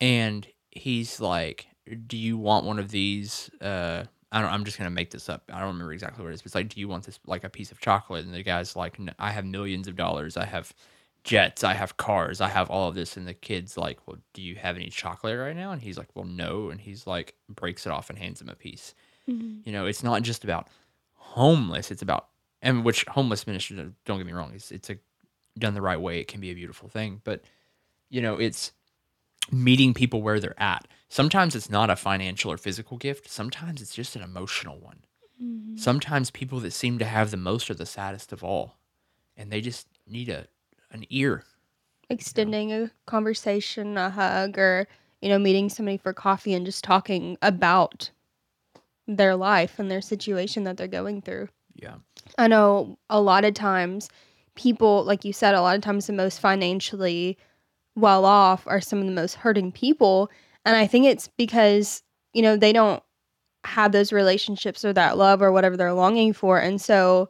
[0.00, 1.66] and he's like,
[2.06, 4.50] "Do you want one of these?" Uh, I don't.
[4.50, 5.44] I'm just gonna make this up.
[5.52, 6.42] I don't remember exactly what it is.
[6.42, 8.76] But it's like, "Do you want this like a piece of chocolate?" And the guy's
[8.76, 10.36] like, "N- "I have millions of dollars.
[10.36, 10.72] I have
[11.24, 11.64] jets.
[11.64, 12.40] I have cars.
[12.40, 15.38] I have all of this." And the kid's like, "Well, do you have any chocolate
[15.38, 18.40] right now?" And he's like, "Well, no." And he's like, breaks it off and hands
[18.40, 18.94] him a piece.
[19.28, 19.60] Mm-hmm.
[19.64, 20.68] You know, it's not just about
[21.14, 21.90] homeless.
[21.90, 22.28] It's about
[22.62, 23.76] and which homeless ministry.
[24.04, 24.52] Don't get me wrong.
[24.54, 24.98] It's it's a
[25.58, 26.20] done the right way.
[26.20, 27.42] It can be a beautiful thing, but
[28.08, 28.72] you know, it's
[29.50, 30.86] meeting people where they're at.
[31.08, 33.28] Sometimes it's not a financial or physical gift.
[33.28, 35.04] Sometimes it's just an emotional one.
[35.42, 35.76] Mm-hmm.
[35.76, 38.76] Sometimes people that seem to have the most are the saddest of all,
[39.36, 40.46] and they just need a
[40.90, 41.44] an ear.
[42.08, 44.88] Extending a conversation, a hug, or,
[45.20, 48.10] you know, meeting somebody for coffee and just talking about
[49.06, 51.48] their life and their situation that they're going through.
[51.74, 51.96] Yeah,
[52.36, 54.08] I know a lot of times
[54.54, 57.38] people, like you said, a lot of times the most financially
[57.96, 60.30] well off are some of the most hurting people.
[60.64, 62.02] And I think it's because,
[62.34, 63.02] you know, they don't
[63.64, 66.58] have those relationships or that love or whatever they're longing for.
[66.58, 67.28] And so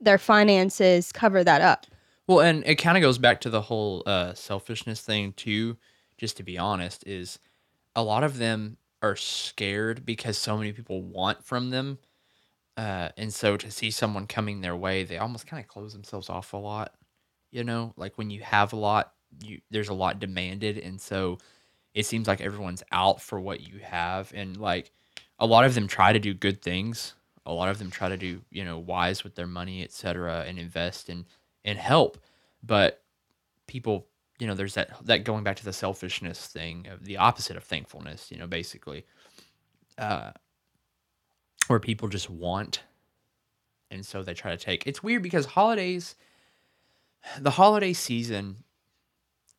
[0.00, 1.86] their finances cover that up.
[2.28, 5.76] Well, and it kind of goes back to the whole uh, selfishness thing too.
[6.18, 7.38] Just to be honest, is
[7.96, 11.98] a lot of them are scared because so many people want from them,
[12.76, 16.30] uh, and so to see someone coming their way, they almost kind of close themselves
[16.30, 16.94] off a lot.
[17.52, 19.14] You know, like when you have a lot,
[19.44, 21.38] you there's a lot demanded, and so
[21.94, 24.92] it seems like everyone's out for what you have, and like
[25.38, 27.14] a lot of them try to do good things.
[27.46, 30.58] A lot of them try to do you know wise with their money, etc., and
[30.58, 31.24] invest and
[31.64, 32.18] and help.
[32.62, 33.02] But
[33.66, 34.06] people,
[34.38, 37.64] you know, there's that that going back to the selfishness thing of the opposite of
[37.64, 38.30] thankfulness.
[38.30, 39.04] You know, basically,
[39.98, 40.32] uh,
[41.66, 42.82] where people just want,
[43.90, 44.86] and so they try to take.
[44.86, 46.14] It's weird because holidays,
[47.38, 48.64] the holiday season,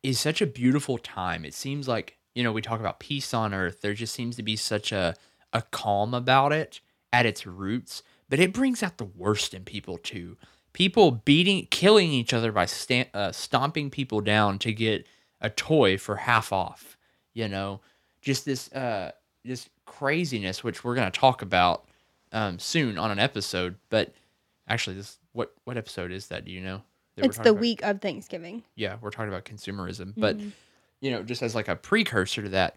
[0.02, 1.44] is such a beautiful time.
[1.44, 3.80] It seems like you know we talk about peace on earth.
[3.80, 5.14] There just seems to be such a
[5.52, 6.80] a calm about it
[7.12, 10.36] at its roots, but it brings out the worst in people too.
[10.74, 15.06] People beating, killing each other by sta- uh, stomping people down to get
[15.40, 16.98] a toy for half off.
[17.32, 17.80] You know,
[18.20, 19.12] just this uh,
[19.44, 21.86] this craziness, which we're gonna talk about
[22.32, 23.76] um, soon on an episode.
[23.88, 24.12] But
[24.68, 26.44] actually, this what what episode is that?
[26.44, 26.82] Do you know?
[27.16, 27.60] It's the about?
[27.60, 28.64] week of Thanksgiving.
[28.74, 30.50] Yeah, we're talking about consumerism, but Mhm.
[31.00, 32.76] you know, just as like a precursor to that,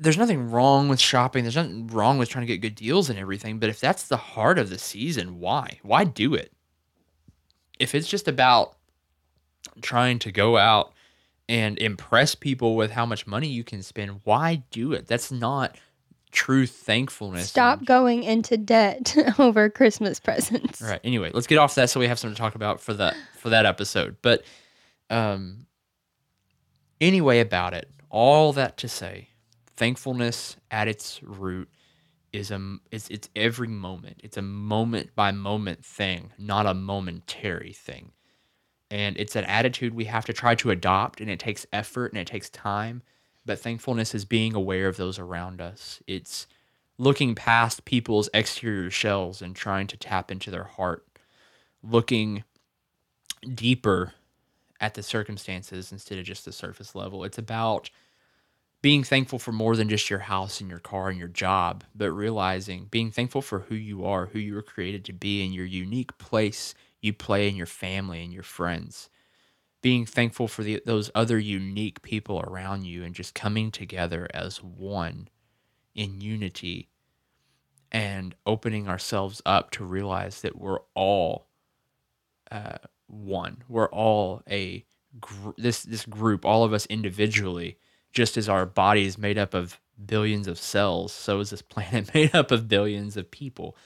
[0.00, 1.44] there's nothing wrong with shopping.
[1.44, 3.58] There's nothing wrong with trying to get good deals and everything.
[3.58, 5.78] But if that's the heart of the season, why?
[5.82, 6.52] Why do it?
[7.78, 8.76] If it's just about
[9.82, 10.92] trying to go out
[11.48, 15.06] and impress people with how much money you can spend, why do it?
[15.06, 15.76] That's not
[16.30, 17.50] true thankfulness.
[17.50, 20.80] Stop going into debt over Christmas presents.
[20.80, 21.00] All right.
[21.04, 23.50] Anyway, let's get off that so we have something to talk about for that for
[23.50, 24.16] that episode.
[24.22, 24.44] But
[25.10, 25.66] um
[27.00, 29.29] anyway about it, all that to say,
[29.80, 31.66] thankfulness at its root
[32.34, 34.20] is a it's it's every moment.
[34.22, 38.12] It's a moment by moment thing, not a momentary thing.
[38.90, 42.20] And it's an attitude we have to try to adopt and it takes effort and
[42.20, 43.02] it takes time.
[43.46, 46.02] But thankfulness is being aware of those around us.
[46.06, 46.46] It's
[46.98, 51.06] looking past people's exterior shells and trying to tap into their heart,
[51.82, 52.44] looking
[53.54, 54.12] deeper
[54.78, 57.24] at the circumstances instead of just the surface level.
[57.24, 57.88] It's about
[58.82, 62.10] being thankful for more than just your house and your car and your job, but
[62.10, 65.66] realizing being thankful for who you are, who you were created to be, and your
[65.66, 69.10] unique place you play in your family and your friends.
[69.82, 74.62] Being thankful for the, those other unique people around you and just coming together as
[74.62, 75.28] one
[75.94, 76.88] in unity
[77.92, 81.48] and opening ourselves up to realize that we're all
[82.50, 83.62] uh, one.
[83.68, 84.84] We're all a
[85.20, 87.78] gr- this this group, all of us individually,
[88.12, 92.12] just as our body is made up of billions of cells, so is this planet
[92.14, 93.76] made up of billions of people,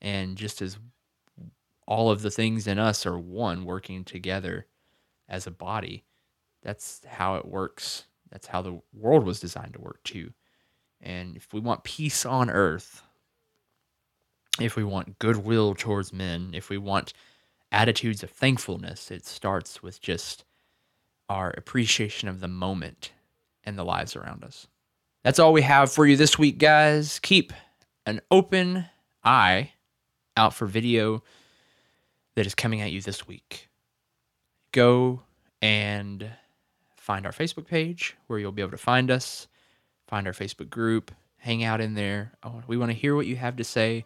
[0.00, 0.78] and just as
[1.86, 4.66] all of the things in us are one, working together
[5.28, 6.04] as a body.
[6.62, 8.04] That's how it works.
[8.30, 10.32] That's how the world was designed to work too.
[11.00, 13.02] And if we want peace on earth,
[14.58, 17.12] if we want goodwill towards men, if we want
[17.70, 20.44] attitudes of thankfulness, it starts with just
[21.28, 23.12] our appreciation of the moment
[23.66, 24.66] and the lives around us.
[25.24, 27.18] That's all we have for you this week, guys.
[27.18, 27.52] Keep
[28.06, 28.86] an open
[29.24, 29.72] eye
[30.36, 31.22] out for video
[32.36, 33.68] that is coming at you this week.
[34.72, 35.22] Go
[35.60, 36.30] and
[36.96, 39.48] find our Facebook page where you'll be able to find us,
[40.06, 42.32] find our Facebook group, hang out in there.
[42.42, 44.04] Oh, we want to hear what you have to say.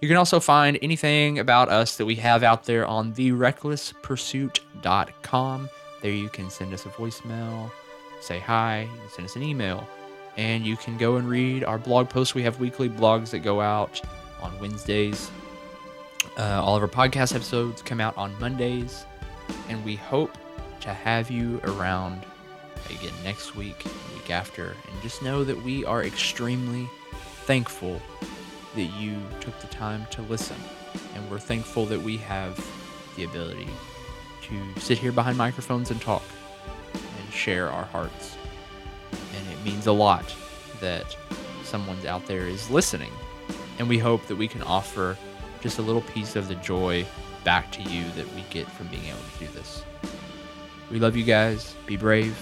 [0.00, 5.68] You can also find anything about us that we have out there on therecklesspursuit.com.
[6.02, 7.70] There you can send us a voicemail,
[8.20, 9.86] say hi, send us an email,
[10.36, 12.34] and you can go and read our blog posts.
[12.34, 14.00] We have weekly blogs that go out
[14.40, 15.30] on Wednesdays.
[16.36, 19.04] Uh, all of our podcast episodes come out on Mondays,
[19.68, 20.36] and we hope
[20.80, 22.24] to have you around
[22.86, 26.88] again next week, week after, and just know that we are extremely
[27.44, 28.00] thankful
[28.74, 30.56] that you took the time to listen.
[31.14, 32.64] And we're thankful that we have
[33.16, 33.68] the ability
[34.42, 36.22] to sit here behind microphones and talk
[37.30, 38.36] and share our hearts.
[39.12, 40.34] And it means a lot
[40.80, 41.16] that
[41.62, 43.12] someone's out there is listening.
[43.78, 45.16] And we hope that we can offer
[45.60, 47.06] just a little piece of the joy
[47.44, 49.84] back to you that we get from being able to do this.
[50.90, 51.74] We love you guys.
[51.86, 52.36] Be brave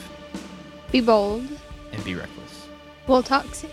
[0.91, 1.47] Be bold.
[1.93, 2.67] and be reckless.
[3.07, 3.71] We'll talk soon.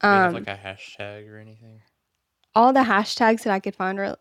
[0.00, 1.82] Do we have Um, like a hashtag or anything?
[2.54, 4.16] All the hashtags that I could find were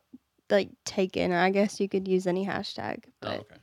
[0.50, 1.32] like taken.
[1.32, 3.06] I guess you could use any hashtag.
[3.22, 3.56] Oh, okay.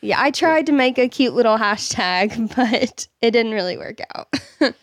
[0.00, 4.32] yeah, I tried to make a cute little hashtag, but it didn't really work out.